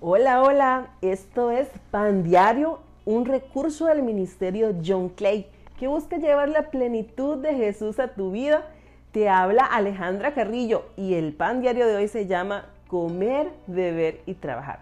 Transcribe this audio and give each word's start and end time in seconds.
Hola, 0.00 0.42
hola, 0.42 0.88
esto 1.02 1.52
es 1.52 1.68
Pan 1.92 2.24
Diario, 2.24 2.80
un 3.04 3.24
recurso 3.24 3.86
del 3.86 4.02
Ministerio 4.02 4.74
John 4.84 5.08
Clay 5.08 5.46
que 5.78 5.86
busca 5.86 6.18
llevar 6.18 6.48
la 6.48 6.68
plenitud 6.70 7.38
de 7.38 7.54
Jesús 7.54 8.00
a 8.00 8.08
tu 8.08 8.32
vida. 8.32 8.66
Te 9.12 9.28
habla 9.28 9.64
Alejandra 9.64 10.34
Carrillo 10.34 10.86
y 10.96 11.14
el 11.14 11.32
Pan 11.32 11.62
Diario 11.62 11.86
de 11.86 11.94
hoy 11.94 12.08
se 12.08 12.26
llama 12.26 12.66
Comer, 12.88 13.48
Beber 13.68 14.20
y 14.26 14.34
Trabajar. 14.34 14.80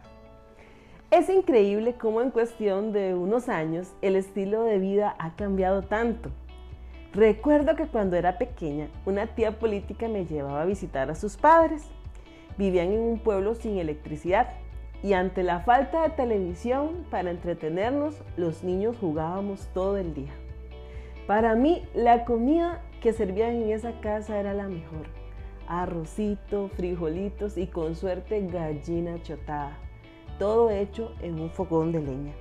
Es 1.11 1.29
increíble 1.29 1.95
cómo 1.95 2.23
en 2.23 2.31
cuestión 2.31 2.93
de 2.93 3.15
unos 3.15 3.51
años 3.51 3.93
el 4.01 4.17
estilo 4.17 4.65
de 4.65 4.79
vida 4.79 5.15
ha 5.19 5.37
cambiado 5.37 5.83
tanto. 5.83 6.31
Recuerdo 7.13 7.77
que 7.77 7.87
cuando 7.87 8.17
era 8.17 8.39
pequeña, 8.39 8.89
una 9.05 9.27
tía 9.27 9.59
política 9.59 10.09
me 10.09 10.25
llevaba 10.25 10.63
a 10.63 10.67
visitar 10.67 11.11
a 11.11 11.15
sus 11.15 11.37
padres. 11.37 11.85
Vivían 12.57 12.93
en 12.93 13.01
un 13.01 13.19
pueblo 13.19 13.55
sin 13.55 13.77
electricidad 13.77 14.49
y 15.03 15.15
ante 15.15 15.43
la 15.43 15.61
falta 15.61 16.03
de 16.03 16.11
televisión 16.11 17.05
para 17.11 17.31
entretenernos, 17.31 18.23
los 18.37 18.63
niños 18.63 18.97
jugábamos 19.01 19.67
todo 19.75 19.97
el 19.97 20.15
día. 20.15 20.33
Para 21.27 21.55
mí, 21.55 21.83
la 21.95 22.25
comida 22.25 22.83
que 23.01 23.13
servían 23.13 23.51
en 23.51 23.71
esa 23.71 24.01
casa 24.01 24.39
era 24.39 24.55
la 24.55 24.69
mejor. 24.69 25.07
Arrocito, 25.67 26.69
frijolitos 26.69 27.57
y 27.57 27.67
con 27.67 27.97
suerte 27.97 28.47
gallina 28.47 29.21
chotada. 29.23 29.77
Todo 30.39 30.71
hecho 30.71 31.13
en 31.21 31.41
un 31.41 31.51
fogón 31.51 31.93
de 31.93 32.01
leña. 32.01 32.33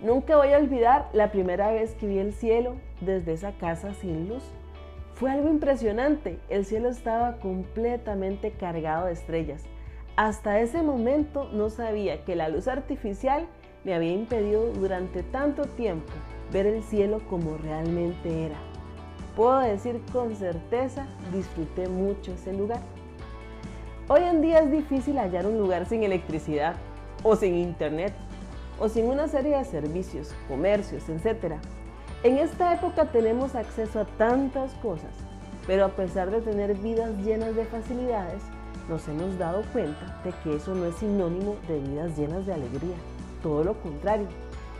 Nunca 0.00 0.36
voy 0.36 0.52
a 0.52 0.58
olvidar 0.58 1.08
la 1.12 1.30
primera 1.32 1.72
vez 1.72 1.94
que 1.94 2.06
vi 2.06 2.18
el 2.18 2.32
cielo 2.32 2.76
desde 3.00 3.32
esa 3.32 3.52
casa 3.52 3.94
sin 3.94 4.28
luz. 4.28 4.44
Fue 5.14 5.30
algo 5.30 5.48
impresionante. 5.48 6.38
El 6.48 6.64
cielo 6.64 6.88
estaba 6.88 7.38
completamente 7.38 8.52
cargado 8.52 9.06
de 9.06 9.12
estrellas. 9.12 9.64
Hasta 10.18 10.58
ese 10.58 10.82
momento 10.82 11.48
no 11.52 11.70
sabía 11.70 12.24
que 12.24 12.34
la 12.34 12.48
luz 12.48 12.66
artificial 12.66 13.46
me 13.84 13.94
había 13.94 14.14
impedido 14.14 14.72
durante 14.72 15.22
tanto 15.22 15.62
tiempo 15.62 16.12
ver 16.52 16.66
el 16.66 16.82
cielo 16.82 17.20
como 17.30 17.56
realmente 17.56 18.46
era. 18.46 18.56
Puedo 19.36 19.60
decir 19.60 20.00
con 20.12 20.34
certeza, 20.34 21.06
disfruté 21.32 21.88
mucho 21.88 22.32
ese 22.32 22.52
lugar. 22.52 22.80
Hoy 24.08 24.22
en 24.24 24.42
día 24.42 24.58
es 24.58 24.72
difícil 24.72 25.20
hallar 25.20 25.46
un 25.46 25.56
lugar 25.56 25.86
sin 25.86 26.02
electricidad 26.02 26.74
o 27.22 27.36
sin 27.36 27.54
internet 27.54 28.12
o 28.80 28.88
sin 28.88 29.06
una 29.06 29.28
serie 29.28 29.56
de 29.56 29.64
servicios, 29.64 30.34
comercios, 30.48 31.08
etc. 31.08 31.58
En 32.24 32.38
esta 32.38 32.74
época 32.74 33.04
tenemos 33.12 33.54
acceso 33.54 34.00
a 34.00 34.04
tantas 34.04 34.74
cosas, 34.82 35.12
pero 35.68 35.84
a 35.84 35.90
pesar 35.90 36.32
de 36.32 36.40
tener 36.40 36.74
vidas 36.74 37.16
llenas 37.18 37.54
de 37.54 37.64
facilidades, 37.66 38.42
nos 38.88 39.06
hemos 39.08 39.38
dado 39.38 39.62
cuenta 39.72 40.20
de 40.24 40.32
que 40.42 40.56
eso 40.56 40.74
no 40.74 40.86
es 40.86 40.96
sinónimo 40.96 41.56
de 41.68 41.80
vidas 41.80 42.16
llenas 42.16 42.46
de 42.46 42.54
alegría. 42.54 42.96
Todo 43.42 43.64
lo 43.64 43.74
contrario, 43.74 44.26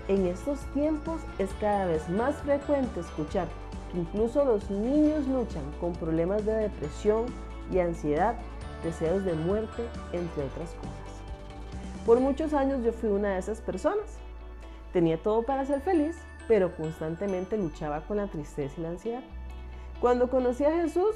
en 0.08 0.26
estos 0.26 0.58
tiempos 0.72 1.20
es 1.38 1.50
cada 1.60 1.86
vez 1.86 2.08
más 2.08 2.36
frecuente 2.36 3.00
escuchar 3.00 3.46
que 3.92 3.98
incluso 3.98 4.44
los 4.44 4.70
niños 4.70 5.26
luchan 5.26 5.64
con 5.80 5.92
problemas 5.92 6.44
de 6.44 6.52
depresión 6.52 7.26
y 7.70 7.78
ansiedad, 7.78 8.34
deseos 8.82 9.24
de 9.24 9.34
muerte, 9.34 9.84
entre 10.12 10.44
otras 10.44 10.70
cosas. 10.70 11.08
Por 12.06 12.20
muchos 12.20 12.54
años 12.54 12.82
yo 12.82 12.92
fui 12.92 13.10
una 13.10 13.34
de 13.34 13.38
esas 13.38 13.60
personas. 13.60 14.16
Tenía 14.92 15.22
todo 15.22 15.42
para 15.42 15.66
ser 15.66 15.82
feliz, 15.82 16.16
pero 16.46 16.74
constantemente 16.74 17.58
luchaba 17.58 18.00
con 18.00 18.16
la 18.16 18.28
tristeza 18.28 18.74
y 18.78 18.82
la 18.82 18.88
ansiedad. 18.88 19.22
Cuando 20.00 20.30
conocí 20.30 20.64
a 20.64 20.72
Jesús, 20.72 21.14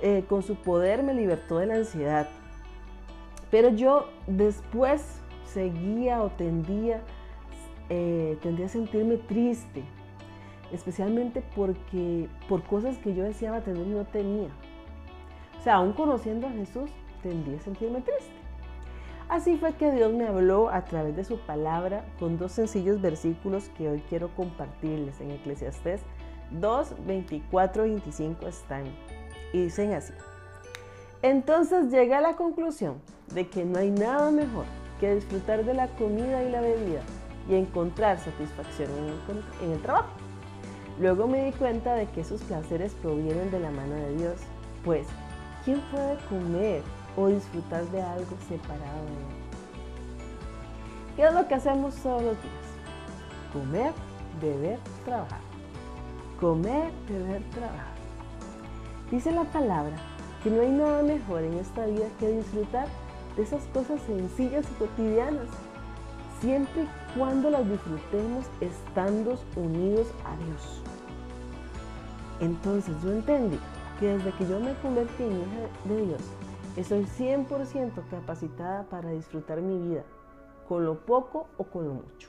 eh, 0.00 0.24
con 0.28 0.42
su 0.42 0.56
poder 0.56 1.02
me 1.02 1.14
libertó 1.14 1.58
de 1.58 1.66
la 1.66 1.74
ansiedad. 1.74 2.28
Pero 3.50 3.70
yo 3.70 4.08
después 4.26 5.20
seguía 5.44 6.22
o 6.22 6.30
tendía, 6.30 7.00
eh, 7.88 8.38
tendía 8.42 8.66
a 8.66 8.68
sentirme 8.68 9.16
triste, 9.16 9.82
especialmente 10.72 11.42
porque 11.56 12.28
por 12.48 12.62
cosas 12.64 12.98
que 12.98 13.14
yo 13.14 13.24
deseaba 13.24 13.60
tener 13.60 13.86
y 13.86 13.90
no 13.90 14.04
tenía. 14.04 14.48
O 15.58 15.62
sea, 15.62 15.76
aún 15.76 15.92
conociendo 15.92 16.46
a 16.46 16.50
Jesús, 16.50 16.90
tendía 17.22 17.56
a 17.56 17.60
sentirme 17.60 18.00
triste. 18.00 18.38
Así 19.28 19.58
fue 19.58 19.74
que 19.74 19.92
Dios 19.92 20.12
me 20.12 20.26
habló 20.26 20.70
a 20.70 20.84
través 20.84 21.14
de 21.14 21.24
su 21.24 21.38
palabra 21.40 22.04
con 22.18 22.38
dos 22.38 22.52
sencillos 22.52 23.00
versículos 23.00 23.68
que 23.76 23.88
hoy 23.88 24.02
quiero 24.08 24.34
compartirles 24.34 25.20
en 25.20 25.32
Eclesiastés 25.32 26.00
2, 26.50 26.94
24 27.06 27.86
y 27.86 27.90
25 27.90 28.46
están. 28.46 28.84
Y 29.52 29.64
dicen 29.64 29.92
así. 29.92 30.12
Entonces 31.22 31.90
llegué 31.90 32.14
a 32.14 32.20
la 32.20 32.36
conclusión 32.36 33.00
de 33.34 33.48
que 33.48 33.64
no 33.64 33.78
hay 33.78 33.90
nada 33.90 34.30
mejor 34.30 34.64
que 35.00 35.14
disfrutar 35.14 35.64
de 35.64 35.74
la 35.74 35.88
comida 35.88 36.42
y 36.42 36.50
la 36.50 36.60
bebida 36.60 37.02
y 37.48 37.54
encontrar 37.54 38.18
satisfacción 38.18 38.90
en 39.62 39.72
el, 39.72 39.80
trabajo. 39.80 40.10
Luego 41.00 41.26
me 41.26 41.44
di 41.44 41.52
cuenta 41.52 41.94
de 41.94 42.06
que 42.06 42.20
esos 42.20 42.42
placeres 42.42 42.92
provienen 42.94 43.50
de 43.50 43.60
la 43.60 43.70
mano 43.70 43.94
de 43.94 44.16
Dios, 44.16 44.36
pues 44.84 45.06
¿quién 45.64 45.80
puede 45.90 46.16
comer 46.28 46.82
o 47.18 47.28
disfrutar 47.28 47.84
de 47.86 48.00
algo 48.00 48.36
separado 48.48 49.04
de 49.04 49.12
él. 49.12 49.38
¿Qué 51.16 51.24
es 51.24 51.34
lo 51.34 51.48
que 51.48 51.54
hacemos 51.54 51.96
todos 51.96 52.22
los 52.22 52.36
días? 52.42 52.68
Comer, 53.52 53.92
beber, 54.40 54.78
trabajar. 55.04 55.40
Comer, 56.40 56.92
beber, 57.08 57.42
trabajar. 57.50 57.97
Dice 59.10 59.32
la 59.32 59.44
palabra 59.44 59.96
que 60.42 60.50
no 60.50 60.60
hay 60.60 60.70
nada 60.70 61.02
mejor 61.02 61.42
en 61.42 61.54
esta 61.54 61.86
vida 61.86 62.06
que 62.20 62.28
disfrutar 62.28 62.88
de 63.36 63.42
esas 63.42 63.64
cosas 63.66 64.00
sencillas 64.02 64.66
y 64.70 64.74
cotidianas, 64.74 65.48
siempre 66.40 66.82
y 66.82 67.18
cuando 67.18 67.50
las 67.50 67.68
disfrutemos 67.68 68.46
estando 68.60 69.36
unidos 69.56 70.08
a 70.24 70.36
Dios. 70.44 70.82
Entonces 72.40 72.94
yo 73.02 73.12
entendí 73.12 73.58
que 73.98 74.16
desde 74.16 74.32
que 74.32 74.46
yo 74.46 74.60
me 74.60 74.74
convertí 74.74 75.24
en 75.24 75.32
hija 75.32 75.94
de 75.94 76.06
Dios, 76.06 76.22
Estoy 76.78 77.06
100% 77.06 78.08
capacitada 78.08 78.84
para 78.84 79.10
disfrutar 79.10 79.60
mi 79.60 79.88
vida, 79.88 80.04
con 80.68 80.84
lo 80.84 81.00
poco 81.00 81.48
o 81.56 81.64
con 81.64 81.88
lo 81.88 81.94
mucho. 81.94 82.28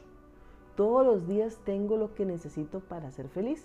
Todos 0.76 1.06
los 1.06 1.28
días 1.28 1.60
tengo 1.66 1.98
lo 1.98 2.16
que 2.16 2.26
necesito 2.26 2.80
para 2.80 3.12
ser 3.12 3.30
feliz. 3.30 3.64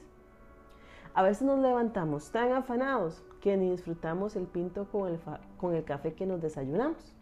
A 1.14 1.22
veces 1.22 1.42
nos 1.42 1.60
levantamos 1.60 2.32
tan 2.32 2.52
afanados 2.52 3.22
que 3.40 3.56
ni 3.56 3.70
disfrutamos 3.70 4.34
el 4.34 4.46
pinto 4.46 4.86
con 4.90 5.08
el, 5.08 5.20
con 5.58 5.72
el 5.74 5.84
café 5.84 6.12
que 6.12 6.26
nos 6.26 6.42
desayunamos. 6.42 7.14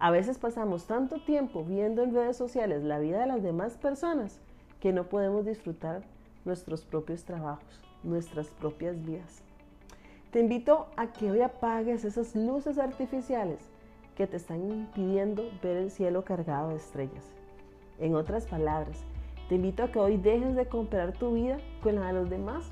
A 0.00 0.10
veces 0.10 0.38
pasamos 0.38 0.86
tanto 0.86 1.20
tiempo 1.20 1.62
viendo 1.62 2.02
en 2.02 2.12
redes 2.12 2.36
sociales 2.36 2.82
la 2.82 2.98
vida 2.98 3.20
de 3.20 3.28
las 3.28 3.42
demás 3.42 3.76
personas 3.76 4.40
que 4.80 4.92
no 4.92 5.04
podemos 5.04 5.46
disfrutar 5.46 6.02
nuestros 6.44 6.84
propios 6.84 7.24
trabajos, 7.24 7.80
nuestras 8.02 8.48
propias 8.48 9.00
vidas. 9.04 9.42
Te 10.32 10.40
invito 10.40 10.88
a 10.96 11.12
que 11.12 11.30
hoy 11.30 11.40
apagues 11.40 12.04
esas 12.04 12.34
luces 12.34 12.78
artificiales 12.78 13.60
que 14.16 14.26
te 14.26 14.38
están 14.38 14.68
impidiendo 14.68 15.44
ver 15.62 15.76
el 15.76 15.92
cielo 15.92 16.24
cargado 16.24 16.70
de 16.70 16.76
estrellas. 16.76 17.24
En 18.00 18.16
otras 18.16 18.46
palabras, 18.46 19.04
te 19.48 19.54
invito 19.54 19.84
a 19.84 19.92
que 19.92 20.00
hoy 20.00 20.16
dejes 20.16 20.56
de 20.56 20.66
comparar 20.66 21.12
tu 21.12 21.34
vida 21.34 21.58
con 21.82 21.94
la 21.94 22.08
de 22.08 22.12
los 22.14 22.28
demás 22.28 22.70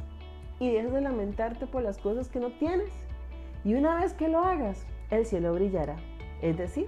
y 0.60 0.72
dejes 0.72 0.92
de 0.92 1.00
lamentarte 1.00 1.66
por 1.66 1.82
las 1.82 1.98
cosas 1.98 2.28
que 2.28 2.40
no 2.40 2.50
tienes. 2.58 2.90
Y 3.64 3.74
una 3.74 3.96
vez 3.96 4.14
que 4.14 4.28
lo 4.28 4.40
hagas, 4.40 4.86
el 5.10 5.26
cielo 5.26 5.54
brillará. 5.54 5.96
Es 6.42 6.56
decir, 6.56 6.86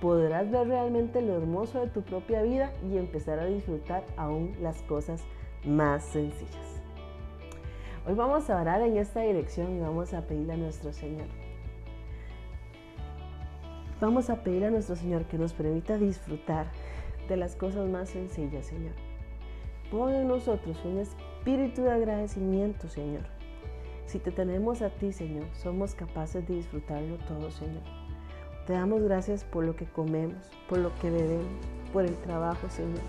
podrás 0.00 0.50
ver 0.50 0.68
realmente 0.68 1.22
lo 1.22 1.36
hermoso 1.36 1.80
de 1.80 1.88
tu 1.88 2.02
propia 2.02 2.42
vida 2.42 2.72
y 2.90 2.96
empezar 2.96 3.38
a 3.38 3.46
disfrutar 3.46 4.04
aún 4.16 4.54
las 4.60 4.82
cosas 4.82 5.22
más 5.64 6.04
sencillas. 6.04 6.82
Hoy 8.06 8.14
vamos 8.14 8.50
a 8.50 8.60
orar 8.60 8.82
en 8.82 8.96
esta 8.96 9.20
dirección 9.20 9.76
y 9.76 9.80
vamos 9.80 10.12
a 10.12 10.26
pedirle 10.26 10.54
a 10.54 10.56
nuestro 10.56 10.92
Señor. 10.92 11.28
Vamos 14.00 14.28
a 14.28 14.42
pedirle 14.42 14.66
a 14.66 14.70
nuestro 14.70 14.96
Señor 14.96 15.26
que 15.26 15.38
nos 15.38 15.52
permita 15.52 15.96
disfrutar 15.96 16.66
de 17.28 17.36
las 17.36 17.54
cosas 17.54 17.88
más 17.88 18.08
sencillas, 18.08 18.66
Señor. 18.66 19.11
Pon 19.92 20.14
en 20.14 20.26
nosotros 20.26 20.78
un 20.86 21.00
espíritu 21.00 21.82
de 21.82 21.92
agradecimiento, 21.92 22.88
Señor. 22.88 23.24
Si 24.06 24.18
te 24.18 24.32
tenemos 24.32 24.80
a 24.80 24.88
ti, 24.88 25.12
Señor, 25.12 25.44
somos 25.52 25.94
capaces 25.94 26.48
de 26.48 26.54
disfrutarlo 26.54 27.18
todo, 27.28 27.50
Señor. 27.50 27.82
Te 28.66 28.72
damos 28.72 29.02
gracias 29.02 29.44
por 29.44 29.64
lo 29.64 29.76
que 29.76 29.84
comemos, 29.84 30.48
por 30.66 30.78
lo 30.78 30.94
que 30.94 31.10
bebemos, 31.10 31.66
por 31.92 32.06
el 32.06 32.16
trabajo, 32.16 32.70
Señor. 32.70 33.02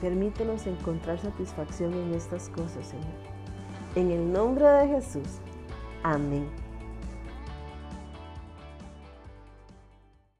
Permítenos 0.00 0.68
encontrar 0.68 1.18
satisfacción 1.18 1.92
en 1.92 2.14
estas 2.14 2.48
cosas, 2.50 2.86
Señor. 2.86 3.06
En 3.96 4.12
el 4.12 4.32
nombre 4.32 4.66
de 4.66 4.86
Jesús. 4.86 5.40
Amén. 6.04 6.67